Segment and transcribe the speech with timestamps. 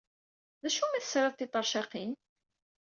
[0.63, 2.11] D acu umi tesrid tiṭercaqin?